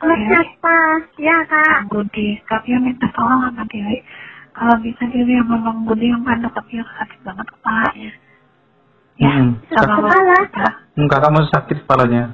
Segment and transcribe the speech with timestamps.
[0.00, 0.76] Sama siapa?
[1.20, 1.92] Ya kak.
[1.92, 2.40] Budi.
[2.48, 4.00] Kak Pio minta tolong sama Dewi.
[4.56, 8.10] Kalau bisa Dewi sama Bang Budi yang Kak Pio sakit banget kepalanya.
[9.20, 9.52] Ya, Hmm.
[9.68, 10.36] sama kepala?
[10.48, 10.70] Putra.
[10.96, 12.32] Hmm, kakak mau sakit kepalanya.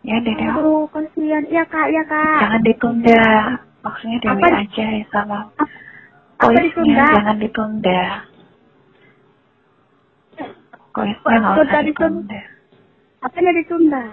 [0.00, 0.44] Ya, Dede.
[0.48, 1.44] Aduh, kasihan.
[1.52, 2.40] Ya kak, ya kak.
[2.40, 3.24] Jangan ditunda.
[3.84, 5.64] Maksudnya Dewi Apa- aja ya sama Apa
[6.40, 7.04] kuisnya ditunda?
[7.12, 8.02] jangan ditunda.
[10.94, 11.84] Kuisnya nggak Tunda usah ditunda.
[11.84, 12.40] ditunda.
[13.20, 14.04] Apanya ditunda?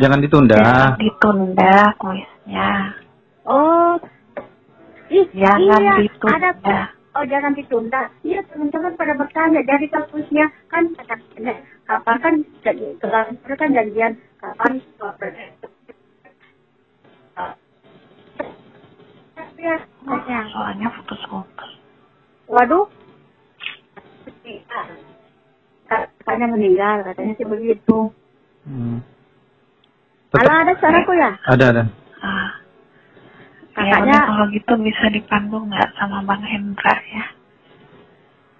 [0.00, 0.56] Jangan ditunda.
[0.56, 2.70] Jangan ditunda kuisnya.
[3.44, 4.00] Oh.
[5.12, 5.94] Ih, Jangan iya.
[6.00, 6.36] ditunda.
[6.40, 6.50] Ada
[7.10, 8.06] Oh jangan ditunda.
[8.22, 10.88] Iya teman-teman pada bertanya dari kampusnya kan
[11.84, 14.72] kapan kan jadi kelar kan janjian kapan
[19.60, 19.76] Ya.
[20.48, 21.70] Soalnya putus-putus.
[22.48, 22.88] Waduh.
[25.90, 28.14] Katanya meninggal, katanya sih begitu.
[28.64, 29.04] Hmm.
[30.30, 31.30] Kalau Tetap- ada suaraku ya?
[31.44, 31.82] Ada ada.
[32.20, 32.50] Ah.
[33.72, 37.24] Ya Kakaknya- kalau gitu bisa dipandu nggak sama Bang Hendra ya.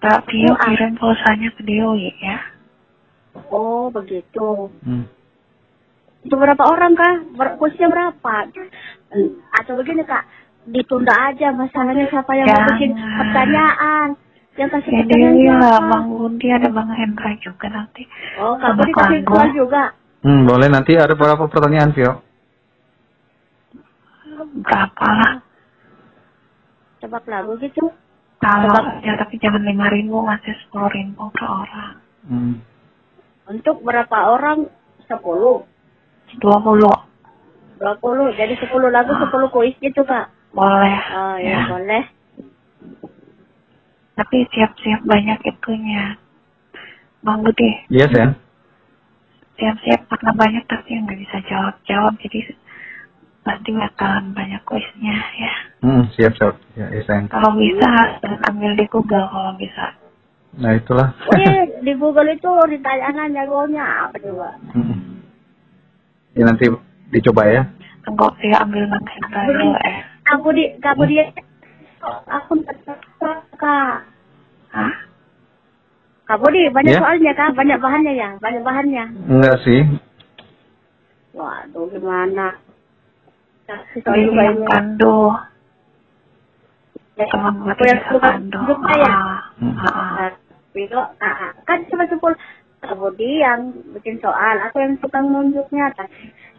[0.00, 0.64] Kak Pio Oh, ah.
[0.64, 2.38] kirim pulsanya ke Dewi ya.
[3.46, 4.72] Oh begitu.
[4.82, 5.04] Hmm.
[6.20, 7.14] Itu berapa orang kak?
[7.32, 8.34] Ber kursinya berapa?
[9.08, 10.24] Hmm, Atau begini kak,
[10.66, 12.70] ditunda aja masalahnya siapa yang mau Jangan.
[12.74, 14.08] bikin pertanyaan.
[14.52, 15.78] Yang kasih Ya pertanyaan Dewi lah?
[15.82, 18.02] Bang Budi ada Bang Hendra juga nanti.
[18.36, 19.82] Oh kak Sama Budi kasih Kak keluar juga.
[20.20, 22.20] Hmm, boleh nanti ada beberapa pertanyaan, Vio.
[24.60, 25.32] Berapa lah?
[27.00, 27.88] Tebak lagu gitu.
[28.40, 29.04] Kalau Coba.
[29.04, 31.94] ya tapi jangan lima ribu masih sepuluh ribu per orang.
[32.28, 32.54] Hmm.
[33.48, 34.68] Untuk berapa orang?
[35.08, 35.64] Sepuluh.
[36.40, 36.92] Dua puluh
[37.80, 38.32] Dua puluh.
[38.36, 40.28] Jadi sepuluh lagu, sepuluh kuis gitu kak.
[40.52, 40.98] boleh.
[41.16, 42.04] Oh ya, boleh.
[44.20, 46.20] Tapi siap-siap banyak itunya.
[47.20, 48.32] Bang Budi, Iya,
[49.60, 49.76] Sen.
[49.76, 52.40] siap-siap karena banyak tapi yang nggak bisa jawab-jawab jadi
[53.44, 55.54] pasti bakalan banyak kuisnya ya.
[55.84, 56.56] Hmm, siap, siap.
[56.76, 57.28] Ya, Sen.
[57.28, 57.88] Kalau bisa
[58.48, 59.96] ambil di Google kalau bisa.
[60.56, 61.12] Nah, itulah.
[61.36, 64.50] Iya, di Google itu ditanyakan jagonya apa coba?
[64.72, 65.22] Hmm.
[66.34, 66.66] Ya, nanti
[67.12, 67.62] dicoba ya.
[68.04, 69.96] Tunggu sih ambil Hendra dulu eh.
[70.36, 71.24] Aku di, kamu dia,
[72.30, 72.52] aku
[73.58, 74.06] kak.
[74.70, 75.09] Hah?
[76.30, 77.02] Kamu di banyak Ya.
[77.02, 79.04] soalnya kak, banyak bahannya ya, banyak bahannya.
[79.26, 79.82] Enggak sih.
[81.34, 82.54] Waduh gimana?
[83.66, 84.58] Kasih soal Dewi juga yang.
[87.18, 89.10] Ya, Teman gue Aku yang suka juga ya.
[89.10, 89.74] Ah, Hmm.
[89.74, 90.30] ah, ah.
[91.18, 92.38] Ah, kan cuma sepuluh.
[92.80, 95.90] Kamu di yang bikin soal, aku yang suka nunjuknya.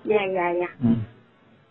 [0.03, 0.69] Ya ya ya.
[0.83, 1.01] Hmm.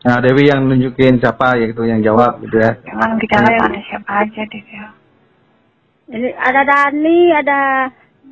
[0.01, 2.73] Nah, Dewi yang nunjukin siapa ya gitu yang jawab gitu ya.
[2.89, 4.89] Emang di dalam ada siapa aja deh ya.
[6.11, 7.61] Ini ada Dani, ada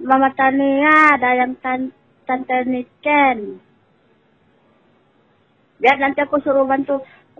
[0.03, 1.94] Mama Tania, ada yang tan
[2.27, 3.62] Tante Niken.
[5.78, 6.99] Biar nanti aku suruh bantu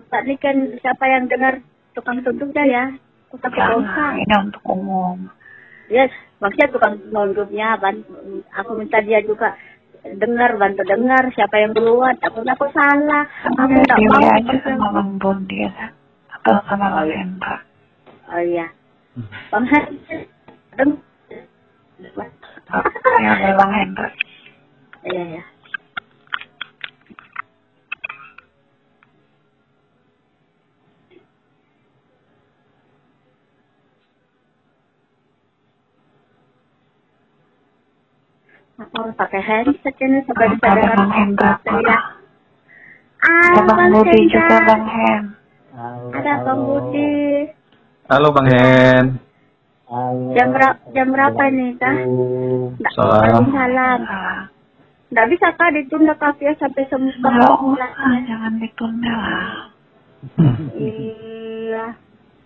[0.09, 1.59] Pak Niken siapa yang dengar
[1.91, 2.85] tukang tunjuknya ya.
[3.29, 4.15] Aku takut dosa.
[4.15, 5.27] Jangan, ini untuk umum.
[5.91, 6.07] Ya,
[6.39, 8.07] maksudnya tukang tunjuknya, ban-
[8.55, 9.59] aku minta dia juga
[10.07, 12.15] dengar, bantu dengar siapa yang duluan.
[12.23, 13.27] Takutnya aku salah.
[13.59, 14.23] Aku Dewi mau.
[14.23, 15.91] aja sama Bang Budi ya.
[16.39, 17.59] Atau sama Hendra.
[18.31, 18.78] Oh iya.
[19.51, 19.85] Bang Hen,
[20.79, 21.03] deng-
[23.19, 24.07] Ya, Bang Hendra.
[25.03, 25.43] Iya, iya.
[38.79, 41.59] Aku harus pakai handset ini Ada dengar Bang Hendra.
[41.59, 41.99] Ada
[43.67, 44.31] Bang Budi Hendra.
[44.31, 45.23] juga Bang Hen.
[46.15, 47.11] Ada Bang Budi.
[48.09, 49.21] Halo Bang Hen.
[50.33, 50.81] Jam berapa?
[50.97, 51.93] Jam berapa ini, kah?
[52.81, 54.01] Nggak, Salam.
[54.09, 54.49] Ah,
[55.13, 57.21] Nggak bisa kah ditunda kafe sampai sembuh?
[57.21, 59.53] Nggak usah, jangan ditunda lah.
[60.73, 61.87] Iya.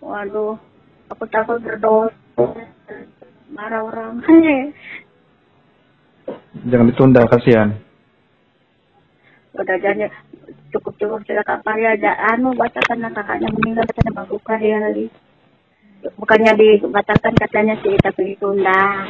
[0.03, 0.59] Waduh,
[1.07, 2.11] aku takut berdosa.
[3.47, 4.19] Marah orang.
[6.67, 7.71] Jangan ditunda kasihan.
[9.55, 10.11] Udah jadi
[10.75, 15.07] cukup cukup sudah kapan ya ada anu bacakan kakaknya meninggal katanya bagukan dia lagi.
[16.03, 19.07] Bukannya dibatalkan katanya sih tapi ditunda.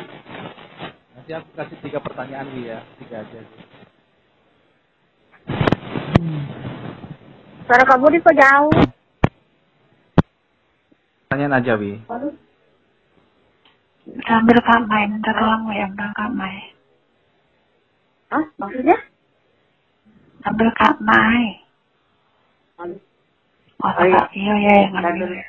[1.17, 3.41] Nanti aku kasih tiga pertanyaan Wi ya, tiga aja.
[7.65, 8.73] Suara kamu di kok jauh.
[11.25, 11.97] Pertanyaan aja, Wi.
[14.27, 16.75] Sambil kamai, minta tolong ya Bang kamai.
[18.29, 18.45] Hah?
[18.61, 18.97] Maksudnya?
[20.45, 21.63] Sambil kamai.
[22.77, 22.89] Oh,
[23.83, 24.21] Oh, iya.
[24.31, 25.43] iya, iya,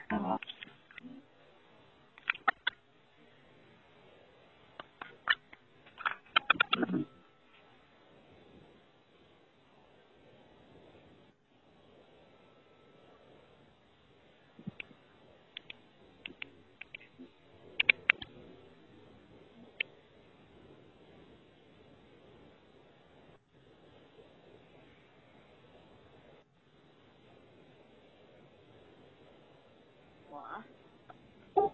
[6.75, 6.81] 我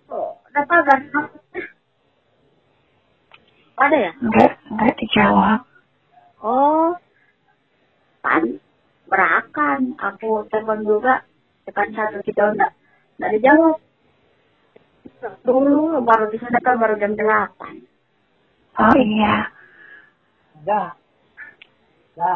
[0.08, 0.90] 哦，那大哥，
[3.76, 4.14] 哪里呀？
[5.20, 5.60] Dijawab.
[6.40, 6.96] Oh,
[8.24, 8.42] kan
[9.04, 9.80] berakan.
[10.00, 11.28] Aku telepon juga.
[11.68, 12.72] Tekan satu kita enggak,
[13.20, 13.76] enggak dijawab.
[15.44, 17.84] Dulu baru di sana kan baru jam delapan.
[18.80, 19.52] Oh iya.
[20.64, 20.82] Ya.
[22.16, 22.34] Ya.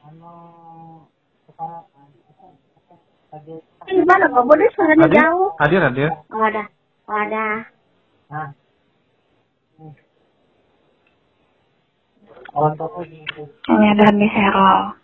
[0.00, 0.32] Ano,
[1.44, 1.84] sekarang,
[3.30, 5.54] lagi, Ini mana Pak Budi suaranya jauh?
[5.60, 6.10] Hadir, hadir.
[6.32, 6.64] Oh, ada.
[7.06, 7.68] Oh, ada.
[8.30, 8.50] Nah.
[12.50, 13.42] Toko gitu.
[13.70, 14.94] Ini ada di Hero.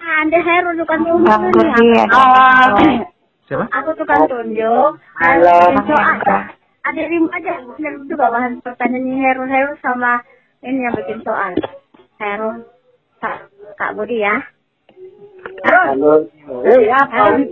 [0.00, 1.40] Ah, Anda Heru tukang tunjuk.
[2.12, 2.76] Oh,
[3.48, 3.64] Siapa?
[3.72, 5.00] aku tukang tunjuk.
[5.16, 5.56] Halo.
[6.80, 7.52] Ada lima aja.
[7.76, 10.20] Benar juga bahan pertanyaannya Heru Heru sama
[10.60, 11.56] ini yang bikin soal.
[12.20, 12.68] Heru,
[13.20, 13.48] Kak,
[13.80, 14.44] Kak Budi ya.
[15.64, 16.28] Heru,
[16.84, 17.48] ya, Heru.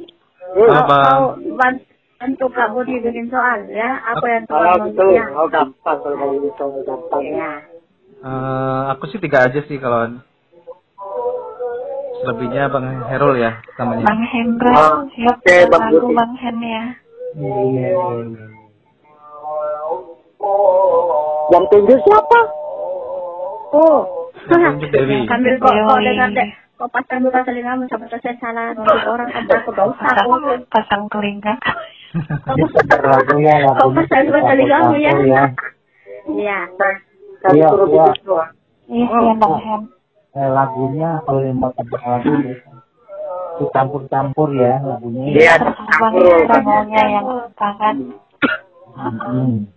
[0.49, 1.05] Halo, Bang.
[1.09, 1.88] Mau ban-
[2.19, 4.03] bantu Kak Budi bikin soal ya.
[4.15, 5.25] Aku yang tukang tunjuknya.
[5.39, 7.23] Oh gampang kalau mau gitu gampang.
[7.23, 7.53] Ya.
[8.19, 10.19] Eh, aku sih tiga aja sih kalau
[12.19, 14.05] selebihnya Bang Herul ya namanya.
[14.11, 14.75] Bang Hendra.
[14.75, 16.15] Ah, Siap, oke, Bang lagu Budi.
[16.19, 16.85] Bang Hen ya.
[17.39, 17.91] Iya.
[21.49, 22.41] Yang tunjuk siapa?
[23.79, 24.01] Oh.
[24.91, 25.27] Dewi.
[25.31, 26.07] Sambil kok kok Dewi.
[26.11, 26.51] dengar deh.
[26.79, 28.71] Kok pasang buka telingamu sampai saya salah
[29.11, 30.31] orang kan aku gak usah aku.
[30.31, 31.55] Pasang, pasang telinga.
[32.89, 35.13] Lagunya Kok pasang buka telingamu ya?
[35.13, 35.45] ya.
[36.29, 36.59] Iya.
[37.53, 38.07] Iya, iya.
[38.89, 39.83] Iya, iya Bang Hen.
[40.39, 42.33] eh, lagunya kalau yang mau tebak lagu
[43.59, 45.23] itu campur-campur ya lagunya.
[45.37, 45.53] Iya,
[46.01, 47.27] Bang Hendra maunya yang
[47.59, 47.97] kan?
[48.97, 49.69] Hmm.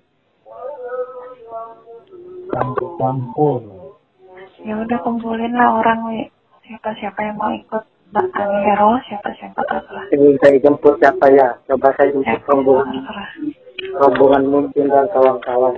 [2.52, 3.60] Campur-campur.
[4.62, 6.30] Ya udah kumpulin lah orang.
[6.64, 8.28] Siapa-siapa yang mau ikut Bang
[8.68, 10.06] Hero, siapa-siapa terserah.
[10.12, 11.56] Ingin saya jemput siapa ya?
[11.64, 13.30] Coba saya jemput Siapa rombongan, terserah.
[14.04, 15.74] rombongan mungkin dan kawan-kawan.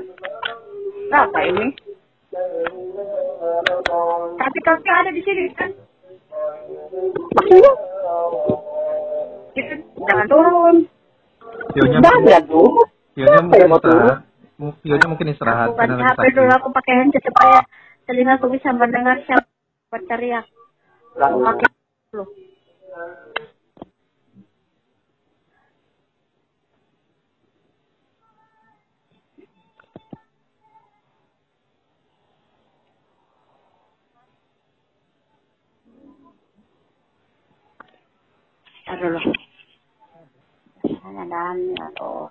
[1.14, 1.66] Berapa ini?
[4.34, 5.70] Tapi kaki ada di sini kan?
[7.38, 7.74] Maksudnya?
[10.10, 10.76] Jangan turun.
[11.78, 12.74] Pionya Banyak tuh.
[13.14, 14.18] Apa yang mungkin istirahat.
[14.82, 17.60] Pionya mungkin istirahat Bukan karena lagi HP dulu aku pakai handset supaya
[18.10, 19.46] telingaku bisa mendengar siapa
[19.94, 20.46] berteriak.
[21.14, 21.70] Lalu, Pakai
[22.14, 22.30] dulu.
[38.86, 39.20] Ntar dulu.
[41.02, 42.30] Sana dan atau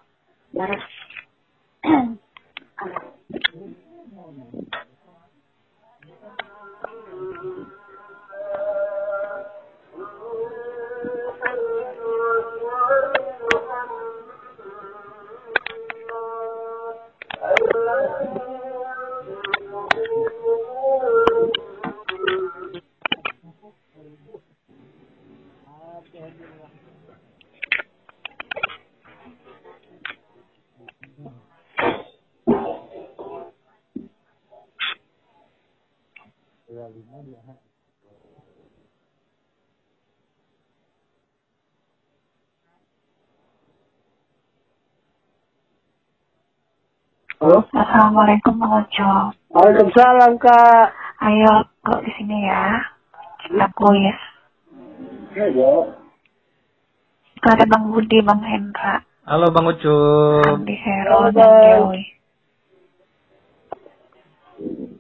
[48.02, 49.30] Assalamualaikum Bang Ojo.
[49.54, 50.90] Waalaikumsalam kak.
[51.23, 52.82] Ayo kok di sini ya.
[53.47, 54.18] Kita kuis.
[55.38, 55.73] Iya.
[57.38, 60.42] Itu ada Bang Budi, Bang Hendra, Halo Bang Ucup.
[60.50, 61.62] Andi Hero, Halo, dan Bang.
[61.62, 62.02] Dewi.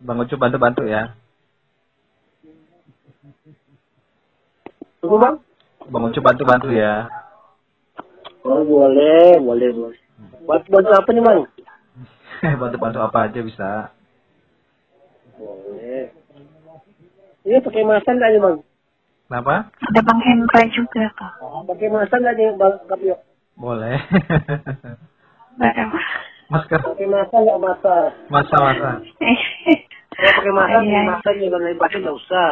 [0.06, 1.02] Bang Ucup bantu-bantu ya.
[5.02, 5.36] Tunggu bang.
[5.90, 7.10] Bang Ucup bantu-bantu ya.
[8.46, 10.00] Oh boleh, boleh, boleh.
[10.46, 11.42] Buat buat apa nih bang?
[12.60, 13.70] bantu-bantu apa aja bisa.
[15.38, 16.10] Boleh.
[17.42, 18.56] Ini pakai masan nih bang?
[19.26, 19.54] Kenapa?
[19.70, 21.32] Ada Bang Hendra juga kok.
[21.70, 23.16] Pakai masan nih bang Kapio?
[23.58, 23.98] Boleh.
[26.52, 26.78] Masker.
[26.82, 27.94] Pakai masan nggak masa?
[28.28, 28.90] Masa-masa.
[30.12, 31.02] Kalau pakai masan, Iya.
[31.08, 32.50] masan nih kalau pakai nggak usah.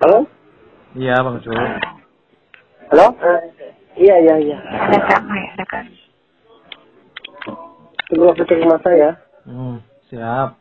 [0.00, 0.24] Halo?
[0.96, 1.99] Iya Bang Ucup.
[2.90, 3.14] Halo?
[3.22, 3.40] Eh,
[4.02, 4.58] iya, iya, iya.
[8.10, 9.14] Tunggu aku cek mata ya.
[9.46, 9.78] Hmm,
[10.10, 10.58] siap.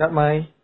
[0.00, 0.59] Siap, Mai.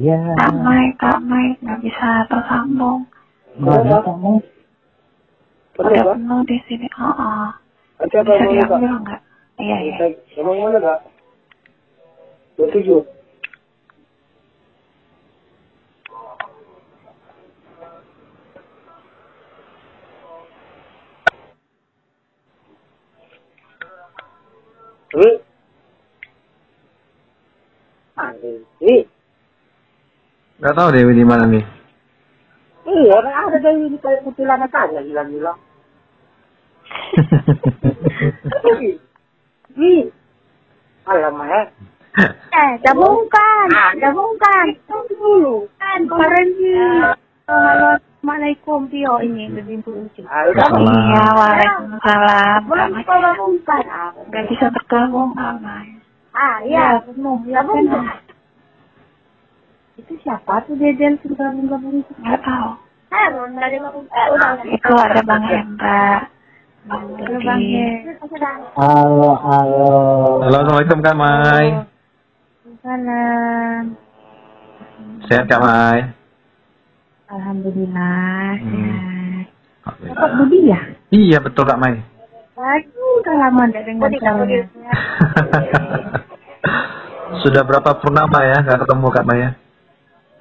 [0.00, 0.16] Iya.
[0.40, 3.04] Kak Mai, Kak Mai, nggak bisa tersambung.
[3.60, 4.32] Nggak bisa, kamu.
[5.76, 6.14] Penuh Udah kak?
[6.16, 6.88] penuh di sini.
[6.96, 7.48] Oh, oh.
[8.00, 8.48] Bisa kak?
[8.48, 9.20] diambil nggak?
[9.60, 9.96] Iya, iya.
[10.40, 11.00] Emang mana kak?
[12.56, 13.04] Dua tujuh.
[28.80, 29.19] Ini.
[30.60, 31.64] Gak tahu Dewi di mana nih.
[32.84, 35.56] Iya, orang ada dari ini kayak kuntilanak aja hilang-hilang.
[38.80, 38.98] Wih,
[39.78, 40.02] wih.
[41.08, 41.62] Alamak ya.
[42.50, 44.66] Eh, gabungkan, gabungkan.
[44.84, 45.56] Tunggu dulu.
[45.78, 46.48] Kan kemarin
[47.46, 49.80] Assalamualaikum Tio ini lebih
[50.20, 50.86] Salam.
[50.86, 52.60] Iya, waalaikumsalam.
[52.68, 53.82] Gabungkan.
[54.28, 54.66] nggak bisa.
[56.36, 58.29] Ah, iya, gabungkan.
[60.00, 62.12] Itu siapa tuh dia yang sudah gabung-gabung itu?
[62.24, 62.72] Nggak tahu.
[63.12, 64.08] Harun, dari gabung.
[64.08, 64.80] Eh.
[64.80, 66.24] Itu ada Bang Hendra,
[66.88, 68.64] Halo.
[68.80, 69.92] Halo, halo.
[70.40, 71.84] Assalamualaikum Kak Mai.
[72.80, 73.84] Salam.
[75.28, 76.16] Sehat Kak Mai.
[77.28, 78.56] Alhamdulillah.
[78.56, 78.72] Hmm.
[78.80, 79.44] sehat.
[79.84, 80.80] Bapak Budi ya?
[81.12, 82.00] Iya betul Kak Mai.
[82.56, 84.64] Aduh, udah lama tidak dengar suaranya.
[87.44, 89.50] Sudah berapa purnama ya nggak ketemu Kak Mai ya?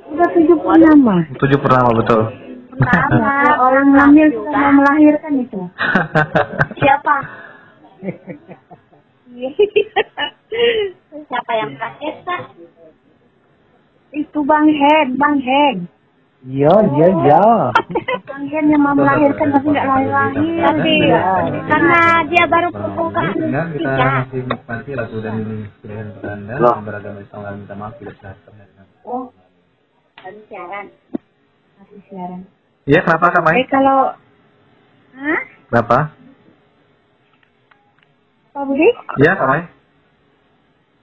[0.09, 1.15] Udah tujuh puluh nama.
[1.37, 2.21] Tujuh purnama betul.
[2.79, 3.33] Sama
[3.65, 5.61] orang hamil sudah mau melahirkan itu.
[6.77, 7.15] Siapa?
[11.29, 12.41] Siapa yang terakhir, Pak?
[14.09, 15.85] Itu Bang Hen, Bang Hen.
[16.39, 17.43] Iya, iya, iya.
[18.25, 20.63] Bang Hen yang mau melahirkan tapi nggak lahir-lahir.
[20.63, 20.93] Tapi
[21.67, 24.07] karena dia baru pembukaan Dengan kita tiga.
[24.17, 25.35] masih menikmati lagu dan
[25.77, 26.73] pilihan Anda Loh.
[26.73, 28.39] yang beragama Islam minta maaf bila salah
[29.03, 29.25] Oh,
[30.23, 30.85] baru siaran.
[31.79, 32.41] Masih siaran.
[32.89, 33.61] Iya kenapa Kak Mai?
[33.61, 33.97] Eh kalau,
[35.15, 35.41] Hah?
[35.69, 35.97] Berapa?
[38.55, 38.89] Pak Budi?
[39.21, 39.63] Iya Kak Mai.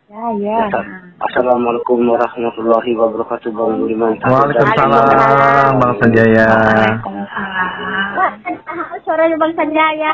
[0.06, 0.70] Ya, ya.
[1.18, 4.14] Assalamualaikum warahmatullahi wabarakatuh Bang Budiman.
[4.22, 6.46] Waalaikumsalam Bang Sanjaya.
[6.46, 8.14] Waalaikumsalam.
[8.14, 8.30] Wah,
[9.02, 10.12] suaranya Bang Sanjaya.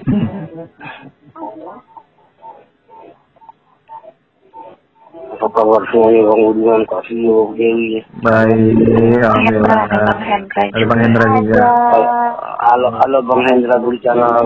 [5.10, 7.98] Apa kabar semuanya Bang Budiman, Kak Sio, Dewi?
[8.22, 9.90] Baik, alhamdulillah.
[10.70, 11.62] Ada Bang Hendra juga.
[12.62, 14.38] Halo, halo Bang Hendra Burcana.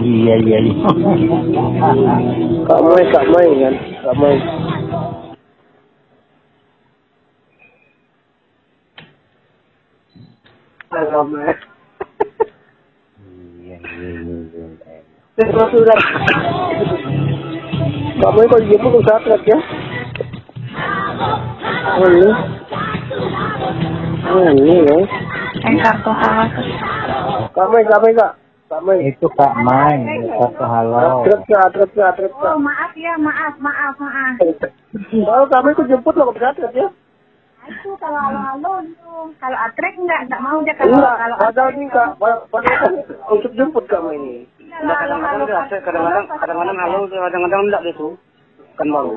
[0.00, 0.88] Iya, iya, iya.
[2.64, 3.74] Kak Mai, Kak Mai kan?
[3.76, 4.36] Kak Mai.
[10.88, 11.52] Kak Mai.
[13.60, 14.64] Iya, iya, iya.
[15.36, 15.98] Terus sudah.
[18.16, 19.60] Kak Mai kok dijemput usaha ya?
[21.10, 22.30] Oh ini.
[24.30, 24.98] Oh ini ya.
[25.66, 26.10] Yang kartu
[27.50, 28.32] Kak Mai, Kak Mai, Kak.
[28.70, 28.98] Kak Mai.
[29.10, 29.98] Itu Kak Mai,
[30.38, 31.26] satu halo.
[31.26, 32.30] Truk Kak, truk Kak, Kak.
[32.38, 34.34] Oh, maaf ya, maaf, maaf, maaf.
[35.10, 36.86] Kalau kami kok jemput lo ke truk ya?
[37.66, 39.14] Itu kalau halo-halo itu.
[39.42, 42.08] Kalau atrek enggak, enggak mau dia kalau Enggak, kalau ada ini kak.
[42.50, 42.92] Padahal
[43.30, 44.34] untuk jemput kamu ini.
[44.70, 48.14] Kalau halo-halo Kadang-kadang, kadang-kadang halo, kadang-kadang enggak gitu.
[48.78, 49.14] Kan baru.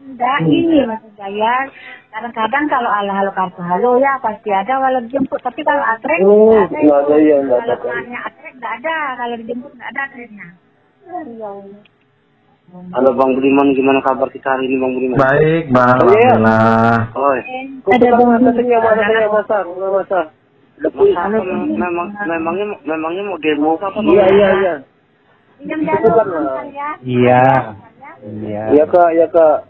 [0.00, 1.68] Enggak ini maksud saya.
[2.10, 5.40] Kadang-kadang kalau halo-halo kartu halo ya pasti ada walau dijemput.
[5.44, 6.80] Tapi kalau atrek Oh, enggak ada.
[6.80, 7.74] enggak ada ya, enggak ada.
[7.76, 8.96] Kalau namanya atrek enggak ada.
[9.14, 10.46] Kalau dijemput enggak ada atreknya.
[11.10, 11.50] Iya.
[12.70, 15.18] Halo Bang Budiman, gimana kabar kita hari ini Bang Budiman?
[15.18, 15.96] Baik, Bang.
[15.98, 16.30] Oh, iya.
[16.38, 16.98] Alhamdulillah.
[17.18, 17.38] Oi.
[17.90, 20.26] Ada Bang Masak masak masak, masak.
[20.80, 24.00] Memang memangnya memangnya mau demo apa?
[24.00, 24.74] Iya iya iya.
[25.60, 25.76] Ya.
[27.04, 27.42] Iya.
[28.24, 28.62] Iya.
[28.72, 29.69] Iya kak, iya kak.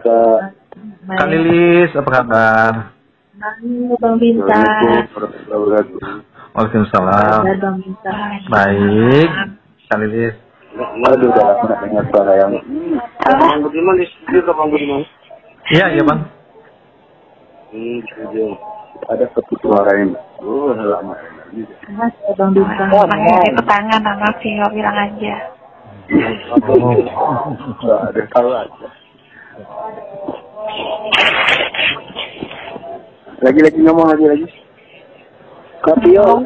[0.00, 0.56] kasih
[1.08, 1.16] Kak.
[1.16, 2.72] Kak Lilis, apa kabar?
[4.00, 5.08] Bang Bintang.
[6.56, 7.40] Waalaikumsalam.
[7.60, 8.32] Bang Bintang.
[8.48, 9.28] Baik.
[9.88, 10.34] Kak Lilis.
[10.80, 12.52] Aduh, udah lama nggak dengar suara yang.
[13.20, 15.02] Bang Budiman di studio Kak Bang Budiman.
[15.70, 16.20] Iya, iya bang.
[17.70, 18.56] Hmm, studio.
[19.10, 20.14] Ada satu suara yang.
[20.40, 21.14] Oh, lama.
[21.96, 22.88] Mas Bang Bintang.
[22.88, 25.36] Pakai itu tangan sama Vio bilang aja.
[26.10, 28.99] Nggak ada tahu aja.
[33.40, 34.46] Lagi lagi ngomong lagi lagi.
[35.80, 36.44] Kapio,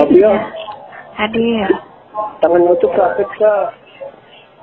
[0.00, 0.32] Kapio,
[1.16, 1.68] Hadir.
[2.40, 3.76] tangan nutup kak, kak.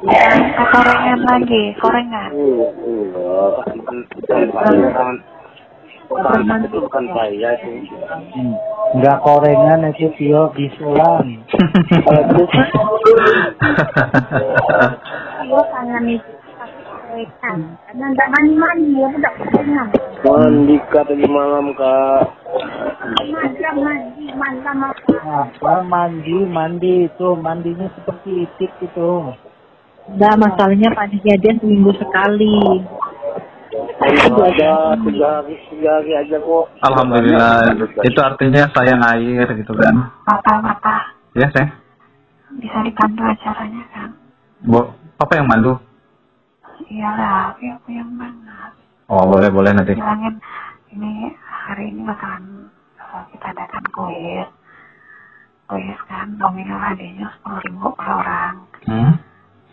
[0.06, 2.32] Yang ke korengan lagi, korengan.
[6.06, 7.86] Tangan itu bukan saya sih.
[8.98, 11.26] Enggak korengan itu Tio bisulan.
[12.06, 12.44] Kalau itu
[15.46, 16.35] Yo kangen itu.
[17.40, 17.60] Kan.
[17.96, 19.88] Mandi-mandi ya udah kenal.
[20.26, 22.22] Mandi kak tadi malam kak.
[23.24, 29.32] Mandi mandi malam apa mandi mandi itu mandinya seperti itik itu.
[30.06, 32.84] Enggak masalahnya Pak kejadian seminggu sekali.
[33.96, 36.66] Ada tiga hari, tiga hari aja kok.
[36.84, 37.74] Alhamdulillah.
[38.04, 39.96] Itu artinya sayang air gitu kan?
[40.28, 41.68] Mata-mata Ya, saya.
[42.56, 44.10] bisa dipandu acaranya kan.
[44.64, 44.80] Bu,
[45.20, 45.76] apa yang mandu?
[46.86, 48.72] Iyalah, Vio aku yang banget.
[49.10, 49.98] Oh, boleh boleh nanti.
[49.98, 50.38] Bilangin
[50.94, 52.70] ini hari ini bakalan
[53.02, 54.50] uh, kita adakan kuis.
[55.66, 58.56] Kuis kan nominal hadiahnya sepuluh ribu per orang.
[58.86, 59.14] Hmm?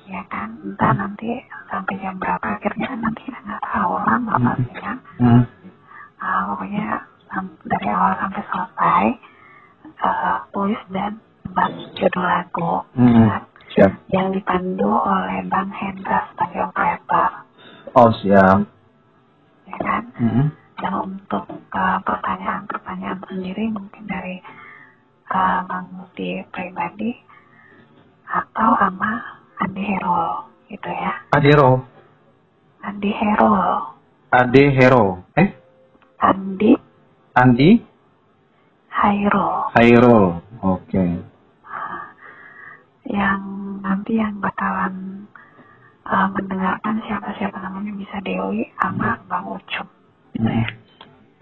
[0.08, 1.36] Ya kan, entah nanti
[1.68, 4.96] sampai jam berapa akhirnya kan nanti kita nggak tahu lama pasti kan.
[5.20, 5.42] Hmm.
[6.22, 6.86] Ah, pokoknya
[7.68, 9.04] dari awal sampai selesai
[10.00, 11.20] uh, tulis dan
[11.52, 13.41] bab judul lagu Hmm.
[18.02, 18.66] Oh, siap.
[19.62, 20.50] ya kan Hmm.
[20.74, 24.42] dan untuk uh, pertanyaan-pertanyaan sendiri mungkin dari
[25.30, 27.14] uh, Bang Budi pribadi
[28.26, 31.86] atau sama Andi Hero gitu ya Adero.
[32.82, 33.54] Andi Hero
[34.34, 35.22] Ade Hero.
[35.38, 35.48] Eh?
[36.18, 36.74] Andi
[37.38, 37.70] Andi
[38.90, 40.41] Hairo Hairul.
[46.32, 49.86] Mendengarkan siapa-siapa namanya bisa Dewi sama Bang Ucup
[50.32, 50.66] gitu ya.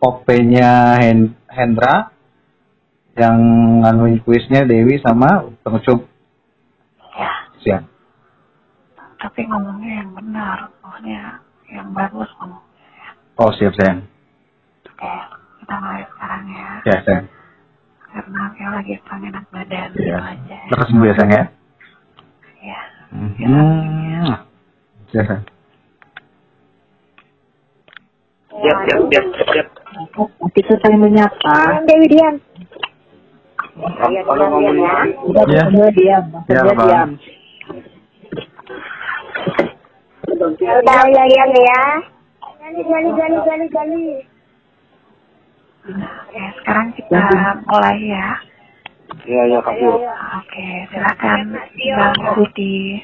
[0.01, 2.09] Openya Hen Hendra
[3.15, 3.37] yang
[3.81, 5.29] nganuin kuisnya Dewi sama
[5.61, 6.07] pengucup
[7.13, 7.83] ya siap.
[9.17, 11.23] tapi ngomongnya yang benar maksudnya
[11.69, 12.65] yang bagus ngomongnya
[12.97, 13.09] ya.
[13.37, 14.01] Oh siap sayang.
[14.83, 15.13] oke
[15.61, 17.27] kita mulai sekarang ya Ya sayang.
[18.03, 20.17] karena dia lagi pengen enak badan Ya.
[20.19, 21.45] aja Terus sembuh ya sayang ya.
[22.63, 24.33] ya Hmm.
[25.11, 25.25] Ya.
[28.51, 29.69] Siap, siap, siap, siap.
[30.53, 31.83] Kita saling menyapa.
[31.83, 32.35] Dewi diam.
[33.81, 35.45] Kalau ngomong Ya.
[35.47, 35.69] diam.
[35.73, 36.25] Ya, diam.
[36.47, 36.61] Ya
[40.87, 41.83] diam ya.
[42.61, 44.05] Gali gali gali gali gali.
[45.91, 47.19] oke sekarang kita
[47.67, 48.29] mulai ya
[49.27, 49.97] Iya, iya, Kapio.
[49.99, 51.57] oke silakan
[51.97, 53.01] Bang Budi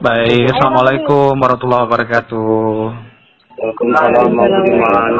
[0.00, 2.90] Baik, assalamualaikum warahmatullahi wabarakatuh.
[3.54, 5.14] Waalaikumsalam.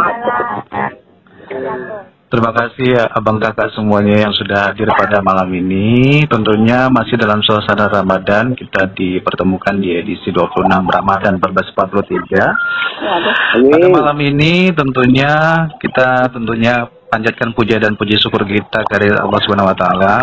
[2.31, 6.23] Terima kasih ya abang kakak semuanya yang sudah hadir pada malam ini.
[6.31, 12.55] Tentunya masih dalam suasana Ramadan, kita dipertemukan di edisi 26 Ramadan 1443.
[13.71, 19.71] Pada malam ini tentunya kita tentunya panjatkan puja dan puji syukur kita kepada Allah Subhanahu
[19.71, 20.23] wa taala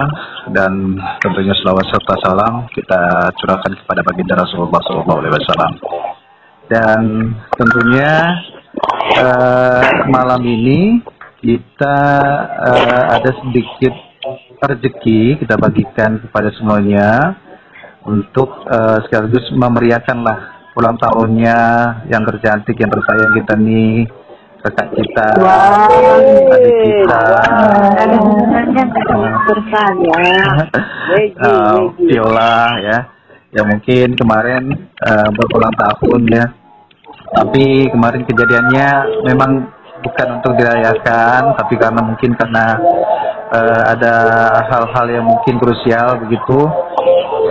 [0.51, 5.73] dan tentunya selawat serta salam kita curahkan kepada baginda Rasulullah wasallam.
[6.67, 7.01] Dan
[7.55, 8.11] tentunya
[9.15, 10.99] eh, malam ini
[11.39, 11.97] kita
[12.67, 13.93] eh, ada sedikit
[14.57, 17.39] rezeki kita bagikan kepada semuanya
[18.03, 21.59] untuk eh, sekaligus memeriahkanlah ulang tahunnya
[22.13, 24.05] yang tercantik yang tersayang kita nih
[24.61, 25.27] kakak kita
[26.53, 27.21] adik kita.
[31.07, 32.97] Eh, Viola ya.
[33.55, 34.63] Yang mungkin kemarin
[35.07, 36.45] eh, berulang tahun ya.
[37.27, 38.87] Tapi kemarin kejadiannya
[39.23, 39.51] memang
[39.97, 42.65] bukan untuk dirayakan tapi karena mungkin karena
[43.55, 44.13] eh, ada
[44.67, 46.67] hal-hal yang mungkin krusial begitu.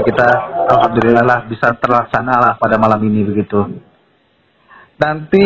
[0.05, 0.29] Kita
[0.69, 3.86] alhamdulillah lah bisa terlaksana lah pada malam ini begitu
[4.97, 5.45] nanti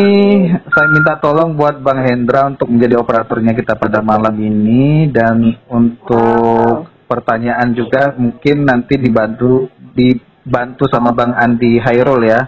[0.70, 5.10] saya minta tolong buat Bang Hendra untuk menjadi operatornya kita pada malam ini.
[5.10, 12.40] Dan untuk pertanyaan juga mungkin nanti dibantu dibantu sama Bang Andi Hairul ya.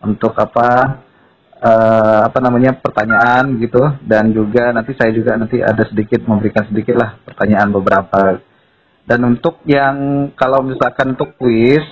[0.00, 1.00] Untuk apa
[1.54, 3.80] eh, apa namanya pertanyaan gitu.
[4.02, 8.42] Dan juga nanti saya juga nanti ada sedikit memberikan sedikit lah pertanyaan beberapa.
[9.06, 11.82] Dan untuk yang kalau misalkan untuk kuis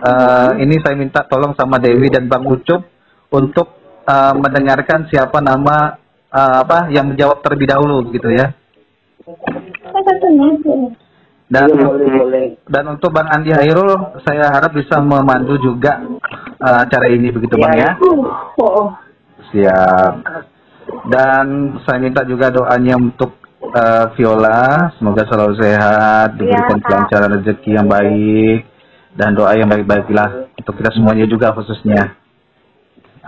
[0.00, 2.96] eh, ini saya minta tolong sama Dewi dan Bang Ucup
[3.32, 3.75] untuk
[4.06, 5.98] eh, mendengarkan siapa nama
[6.30, 8.54] eh, apa yang menjawab terlebih dahulu gitu ya.
[11.46, 16.02] Dan boleh dan untuk Bang Andi Hairul saya harap bisa memandu juga
[16.62, 17.98] eh, acara ini begitu Bang ya.
[19.54, 20.12] Siap.
[21.06, 24.94] Dan saya minta juga doanya untuk eh, Viola.
[24.98, 28.66] Semoga selalu sehat diberikan kelancaran rezeki yang baik
[29.16, 32.25] dan doa yang baik-baik lah untuk kita semuanya juga khususnya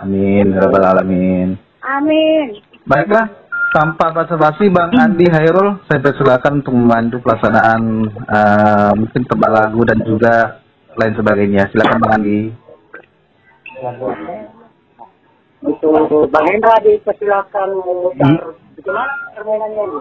[0.03, 1.57] amin ya rabbal alamin
[1.89, 2.59] Amin.
[2.85, 3.25] Baiklah,
[3.71, 9.99] tanpa basa-basi Bang Andi Hairul, saya persilakan untuk memandu pelaksanaan eh, mungkin tebak lagu dan
[10.03, 10.59] juga
[10.99, 11.71] lain sebagainya.
[11.71, 12.39] Silakan Bang Andi.
[15.59, 15.91] itu
[16.31, 19.99] Bang Hendra dipersilakan memutar bagaimana permainannya ini.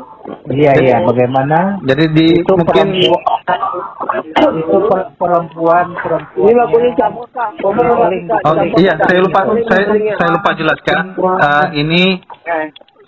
[0.54, 1.58] Iya iya bagaimana?
[1.84, 3.22] Jadi di itu mungkin perempuan.
[4.54, 7.06] Itu per- perempuan perempuan ini lagunya
[7.66, 7.72] Oh
[8.78, 11.02] iya, saya lupa saya saya lupa jelaskan.
[11.18, 12.02] Eh, ini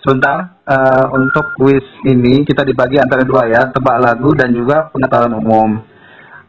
[0.03, 0.59] sebentar.
[0.67, 5.69] Eh, untuk kuis ini kita dibagi antara dua ya, tebak lagu dan juga pengetahuan umum.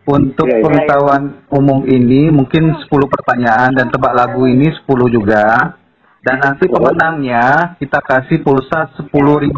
[0.03, 0.65] Untuk Iya, iya.
[0.67, 1.23] pengetahuan
[1.55, 5.79] umum ini mungkin 10 pertanyaan dan tebak lagu ini 10 juga.
[6.23, 9.51] Dan nanti pemenangnya kita kasih pulsa Rp10.000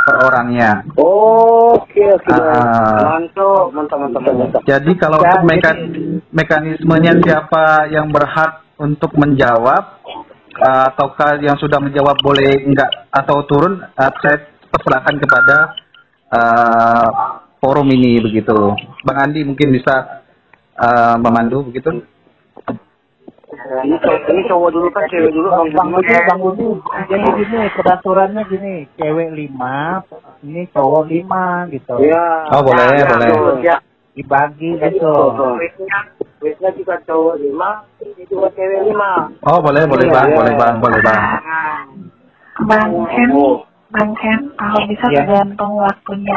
[0.00, 0.80] per orangnya.
[0.96, 3.20] oke oke Ah.
[3.20, 10.00] mantap mantap mantap mantap Jadi kalau untuk mekan- mekanismenya siapa yang berhak untuk menjawab
[10.56, 14.40] uh, ataukah yang sudah menjawab boleh enggak atau turun uh, saya
[14.72, 15.56] persilakan kepada
[16.32, 17.08] uh,
[17.60, 18.72] forum ini begitu.
[19.04, 20.24] Bang Andi mungkin bisa
[20.80, 22.04] uh, memandu begitu.
[23.82, 26.66] Ini cowok ini cowok dulu kan cewek dulu Bang bang Bang Budi Bang Budi
[27.10, 30.00] jadi gini peraturannya gini cewek lima
[30.40, 33.28] ini cowok lima gitu ya Oh, boleh, ya, boleh.
[33.60, 33.76] ya
[34.16, 35.12] dibagi gitu
[35.60, 35.98] Witnya,
[36.40, 39.28] witnya juga cowok lima, ini juga cewek lima.
[39.44, 41.20] Oh boleh boleh bang boleh bang boleh bang.
[42.64, 43.30] Bang Hen,
[43.92, 45.20] Bang Hen, kalau bisa Ya.
[45.20, 46.32] tergantung waktunya.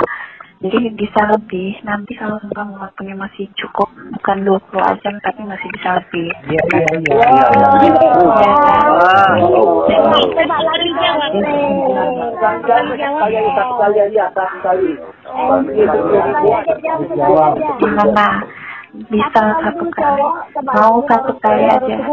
[0.60, 5.96] Jadi bisa lebih, nanti kalau memang waktunya masih cukup, bukan 20 jam, tapi masih bisa
[5.96, 6.28] lebih.
[6.52, 7.32] iya iya iya Ya,
[9.00, 9.56] Ah, aja,
[16.60, 18.44] aja, jawab gimana?
[19.08, 20.28] Bisa satu kali,
[20.76, 21.80] mau satu kali aja.
[21.80, 22.04] Aja.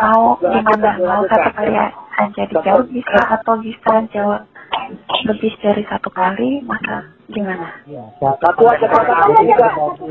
[0.00, 0.96] Mau gimana?
[0.96, 4.48] Mau satu kali aja dijawab bisa atau bisa jawab
[5.22, 7.68] lebih dari satu kali, masa gimana?
[7.86, 9.02] Iya, Satu aja, Kak.
[9.06, 9.74] Satu aja, Kak.
[9.94, 10.06] itu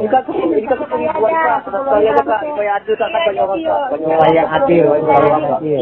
[0.00, 1.60] Ini kan ini kan ini buat Kak.
[1.92, 2.40] Aja, Kak.
[2.42, 3.08] Supaya adil, Kak.
[3.12, 3.90] Kan banyak orang, Kak.
[3.94, 4.84] Banyak supaya adil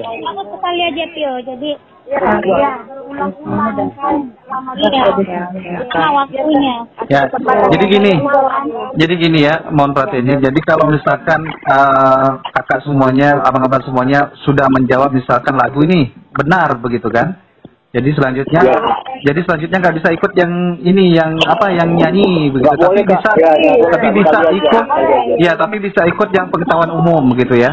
[0.03, 1.71] Aku sekali aja Pio, jadi
[2.13, 2.19] ya
[3.09, 4.17] ulang-ulang kan
[4.51, 4.73] lama.
[4.75, 6.75] Nah waktunya.
[7.09, 7.23] Ya,
[7.73, 8.13] jadi gini,
[8.99, 10.43] jadi gini ya, mohon perhatiannya.
[10.43, 17.07] Jadi kalau misalkan eh, kakak semuanya, abang-abang semuanya sudah menjawab misalkan lagu ini benar begitu
[17.09, 17.39] kan?
[17.93, 18.61] Jadi selanjutnya,
[19.21, 22.65] jadi selanjutnya nggak bisa ikut yang ini, yang apa, yang nyanyi begitu.
[22.65, 24.17] Nggak Tapi boleh, bisa, Ya, ya, tapi Kak.
[24.17, 25.13] bisa ikut, aja.
[25.37, 27.69] ya, tapi bisa ikut yang pengetahuan umum gitu ya.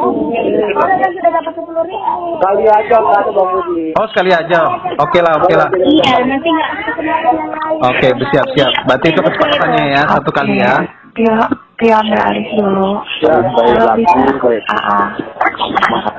[0.00, 2.38] Yang sudah dapat sepuluh ribu.
[2.38, 2.96] Kali aja.
[3.02, 3.90] Ada Bang Budi.
[3.98, 4.58] Oh sekali aja,
[5.02, 5.68] oke lah, oke lah.
[5.74, 7.78] Iya, nanti nggak ketemu yang lain.
[7.90, 8.70] Oke, siap siap.
[8.86, 10.78] Berarti itu kesempatannya ya, satu kali ya.
[11.10, 11.34] Pio,
[11.80, 12.92] Pio ambil alih dulu.
[13.24, 14.62] Ya, Kalau bisa, baik.
[14.68, 15.06] ah, ah.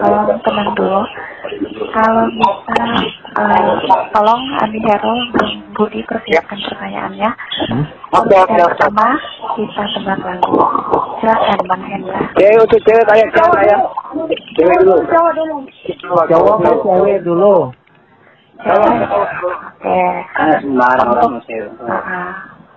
[0.02, 1.02] tolong tenang dulu.
[1.94, 2.86] Kalau bisa,
[3.38, 3.70] eh,
[4.10, 7.30] tolong Andi Hero dan Budi persiapkan pertanyaannya.
[7.70, 7.86] Hmm?
[8.10, 9.08] Oke, oke, Yang pertama,
[9.54, 10.58] kita tebak lagu.
[11.22, 12.20] Silakan Bang Hendra.
[12.42, 13.80] Cewek untuk cewek kayak cewek kayak.
[14.58, 14.98] Cewek dulu.
[15.14, 15.56] Cowok dulu.
[16.26, 17.56] cowok cewek dulu
[18.66, 18.98] Cewek.
[19.14, 20.02] Oke.
[20.66, 21.30] Sembarang Untuk,
[21.86, 22.30] ah, ah.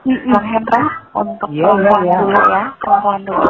[0.05, 2.19] Bang Hendra, untuk Iya, perempuan iya, iya.
[2.21, 3.43] dulu ya, perempuan dulu.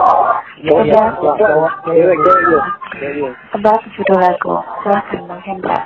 [0.64, 1.70] Cowok, Udah, cowok, cowok.
[1.84, 2.58] Cewek, cewek dulu.
[2.94, 3.32] Cewek.
[3.50, 4.54] tebak judul lagu.
[4.80, 5.78] Silakan Bang Hendra.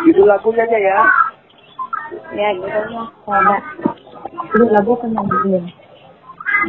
[0.00, 0.98] Judul lagunya aja ya.
[2.32, 3.02] Ya judulnya.
[3.26, 3.56] Ada
[4.48, 5.60] Judul lagu penyanyi.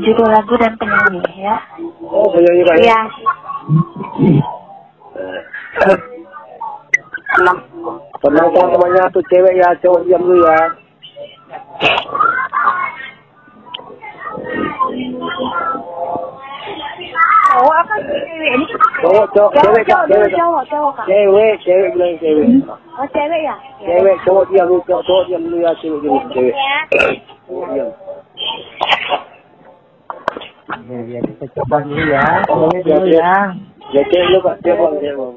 [0.01, 1.55] judul lagu dan penyanyi ya.
[2.03, 2.83] Oh, penyanyi kayak.
[2.83, 2.99] Iya.
[7.39, 7.57] Enam.
[8.19, 10.59] Tenang teman-temannya tuh cewek ya, cowok diam dulu ya.
[17.49, 18.51] Cowok apa cewek?
[18.53, 18.65] Ini
[19.01, 20.93] Cowok, cowok, cewek, cowok cewek, cowok cowok.
[21.09, 22.47] Cewek, cewek bilang cewek.
[22.69, 23.55] Oh cewek ya?
[23.81, 25.99] Cewek, cowok diam dulu, cowok, cowok diam dulu ya, cewek
[26.35, 26.55] cewek.
[27.73, 27.85] Ya.
[30.89, 32.23] Ya, kita coba dulu ya.
[32.45, 33.33] Coba dulu ya.
[33.89, 34.55] Ya, cek dulu Pak.
[34.61, 35.35] Cek Bang, cek Bang.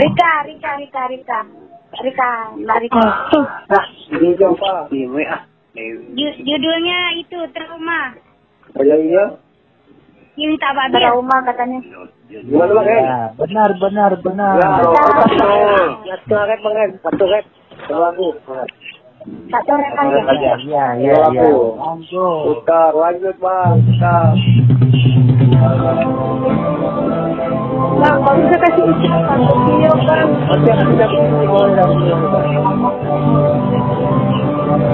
[0.00, 1.10] Rika, Rika, Rika, Rika.
[1.10, 1.10] Rika.
[1.10, 1.69] Rika, Rika, Rika,
[2.02, 2.32] Rika.
[2.56, 3.04] Rika, Mbak Rika.
[3.68, 4.28] Nah, ini?
[4.90, 5.40] Ini ah.
[6.16, 8.12] Ju- judulnya itu trauma.
[8.74, 9.24] Oh, iya, iya.
[10.38, 10.98] Yang tak babi.
[10.98, 11.78] Trauma katanya.
[12.30, 12.86] Gimana Bang?
[12.86, 13.02] Hen?
[13.04, 14.54] Ya, benar, benar, benar.
[14.58, 14.94] Ya, betul.
[16.06, 16.16] Ya,
[17.02, 17.50] satu Bang.
[17.86, 18.26] Satu aku.
[19.50, 20.20] Satu rekan ya.
[20.20, 21.48] Ya, ya, ya, ya.
[21.50, 22.28] Monggo.
[22.54, 23.82] Putar, lanjut Bang.
[23.84, 24.34] Putar.
[28.00, 30.32] Kalau bisa kasih ucapan untuk video bang.
[30.48, 31.08] Oke, aku udah
[31.44, 31.84] boleh dah.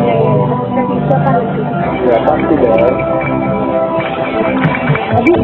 [0.03, 0.35] Ya, ya,
[0.75, 1.38] kasih ucapan.
[2.03, 2.75] Ya, pasti deh.
[5.16, 5.40] Asik.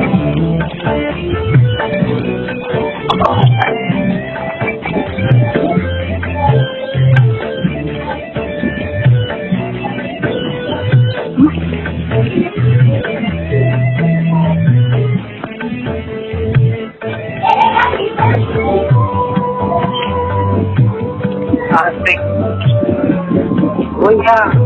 [24.34, 24.61] Gracias.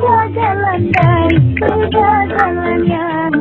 [0.00, 1.28] Sudah jalan dan
[1.60, 3.36] sudah jalan yang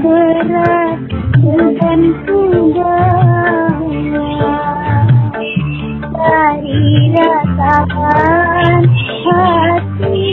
[0.00, 0.98] berat
[1.44, 2.80] dan sungguh
[6.16, 8.80] dari rasakan
[9.28, 10.24] hati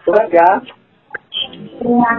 [0.00, 0.79] Surat ya.
[1.90, 2.10] Iya,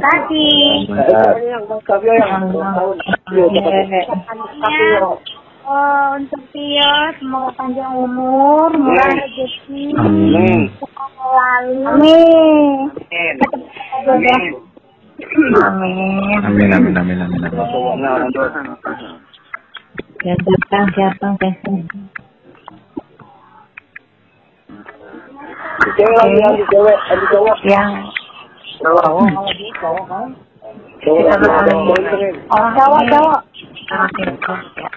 [4.68, 5.00] Ya.
[5.62, 10.74] Oh, untuk Tio, semoga panjang umur, murah rezeki, Amin.
[10.76, 11.86] selalu.
[11.86, 12.90] Amin.
[13.14, 13.36] Amin.
[14.10, 14.52] Amin.
[16.42, 17.40] Amin, amin, amin, amin,
[20.22, 20.54] Siapa,
[27.70, 27.92] yang
[28.82, 29.06] cowok.
[29.78, 30.06] Cowok.
[31.02, 33.40] Cowok lagi ada orang Cowok, cowok.
[34.78, 34.90] Ya.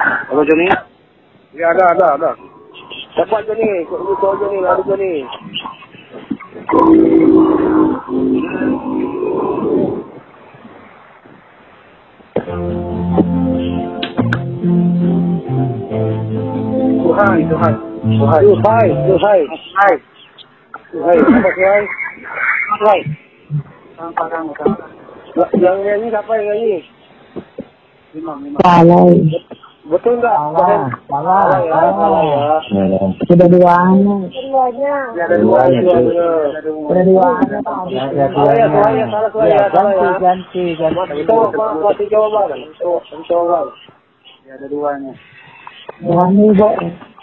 [0.00, 0.66] Apa Joni?
[1.52, 2.30] Ya ada, ada, ada.
[3.14, 5.12] Cepat Joni, kau kau Joni, lalu Joni.
[17.10, 17.36] Tuhan.
[17.50, 17.74] Tuhan.
[18.00, 18.88] Tuhan, Tuhan.
[19.04, 19.40] Tuhan.
[20.90, 21.16] Tuhan.
[21.22, 21.82] Apa Tuhan?
[22.80, 23.00] Tuhan.
[25.60, 26.82] Yang nyanyi siapa yang nyanyi?
[28.58, 29.14] Balai.
[29.90, 30.36] Betul enggak?
[30.36, 33.02] Salah, salah, Salah ya, salah ya.
[33.26, 34.14] Sudah duanya.
[34.28, 34.94] Keduanya.
[35.18, 36.42] Ya, ada dua, ada dua, bener.
[36.52, 37.58] Sudah duanya.
[37.90, 40.10] Ya, ya, Salah ya, salah ya, salah, salah ya, salah ya.
[40.20, 41.22] ganti, ganti, ganti.
[41.26, 41.64] Itu apa?
[41.80, 42.48] Masih jawaban.
[42.70, 42.90] Itu
[43.26, 43.66] jawaban.
[44.46, 45.12] Ya, ada duanya.
[46.02, 46.68] Duanya, Bu.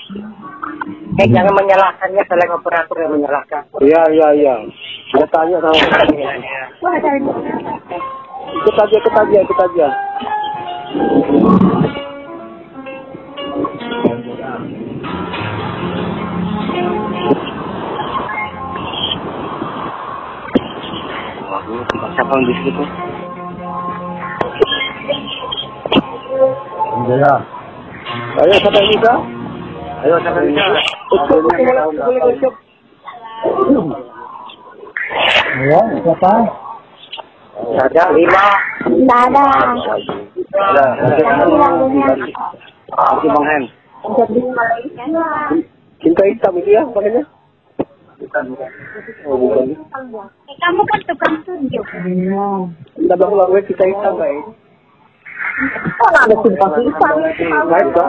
[0.07, 3.59] Eh, jangan menyalahkannya selain operator yang menyalahkan.
[3.83, 4.55] Iya, iya, iya.
[5.11, 5.75] Saya tanya sama
[8.47, 9.87] Ikut aja, ikut aja, ikut aja.
[22.15, 22.83] Siapa yang di situ?
[27.07, 27.33] Ya,
[28.37, 29.36] Ayo, siapa yang bisa?
[29.97, 30.13] Ayo,
[35.57, 36.33] ya, siapa?
[37.57, 38.45] Ada lima.
[38.85, 39.45] Tidak ada.
[43.25, 43.63] Bang Hen.
[44.53, 45.25] Malaysia.
[45.97, 47.25] Cinta hitam itu ya, makanya.
[49.25, 49.65] Oh, bukan.
[49.73, 51.85] Eh, kamu kan tukang tunjuk.
[53.65, 54.66] Kita isang baik.
[55.97, 57.07] Sila pakita.
[57.67, 58.07] Baik ba?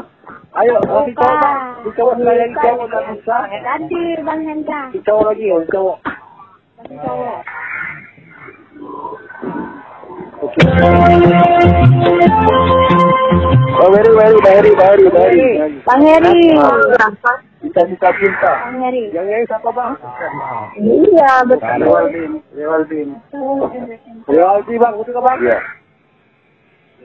[0.58, 1.50] Ayo, oh, ikaw ba?
[1.86, 3.36] Ikaw ang layan ikaw ang namusa.
[3.46, 4.90] Tadi, Bang Hendra.
[4.90, 5.86] Ikaw lagi, oh, ikaw.
[13.78, 15.46] Oh, very, very, very, very, very.
[15.86, 16.58] Bang Heri.
[17.62, 18.52] Cita-cita cinta.
[18.66, 19.14] Bang Heri.
[19.14, 19.92] Yang yang siapa bang?
[20.78, 21.78] Iya, betul.
[21.86, 22.32] Rewaldin.
[22.56, 23.08] Rewaldin.
[24.26, 25.38] Rewaldi bang, ka bang?
[25.44, 25.58] Iya.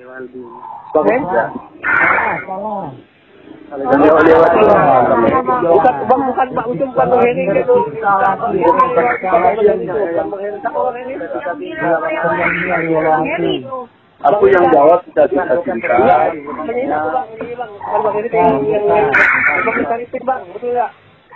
[0.04, 1.24] Hen?
[1.24, 2.92] Ah, salah.
[5.64, 7.76] Bukan, bang, bukan, bukan bang Heri gitu.
[7.88, 8.52] Bukan
[9.48, 9.88] Heri.
[13.32, 13.56] Heri?
[14.24, 15.28] Aku yang jawab cinta.
[15.28, 19.08] Iya, ini aku bang, ini bang, bukan bang Heri yang yang yang
[19.64, 20.92] bang Heri bang, betul nggak?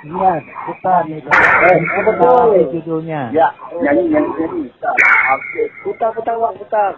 [0.08, 1.30] Iya, bukan itu.
[1.30, 2.48] Eh, betul.
[2.72, 3.22] Judulnya.
[3.36, 3.48] Ya,
[3.84, 4.64] nyanyi nyanyi nyanyi.
[5.36, 5.62] Oke.
[5.84, 6.92] Putar, putar bang, putar.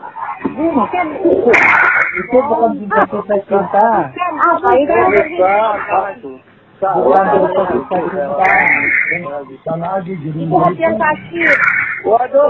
[0.46, 2.70] Itu bukan
[3.50, 3.88] cinta.
[4.46, 4.94] Apa itu?
[5.42, 6.32] Sa- apa itu?
[6.80, 8.48] Bukan cinta-cinta cinta.
[9.66, 11.58] Sama aja jadi Buat yang sakit.
[12.06, 12.50] Waduh.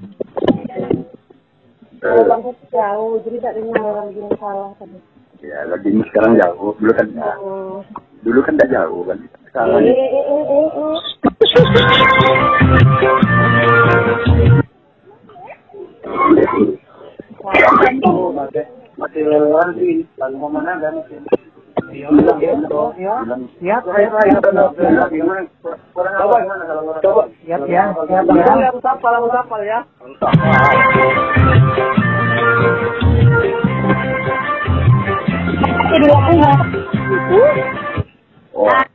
[2.01, 2.49] bunyi.
[2.49, 4.97] Eh, jauh, jadi tak dengar orang bilang salah tadi.
[5.41, 6.73] ya lagi sekarang jauh.
[6.77, 7.07] Dulu kan
[7.41, 7.81] Oh.
[8.21, 9.17] dulu kan tidak jauh kan.
[9.49, 10.97] Sekarang Eh, eh, eh, eh, eh.
[19.01, 21.01] masih lewat di lalu mana dan
[21.91, 23.83] Siap,
[27.01, 28.55] Coba, siap ya, siap Itu ya.
[28.63, 29.79] yang sapal ya.
[36.31, 36.57] Nggak.
[38.51, 38.90] Oh,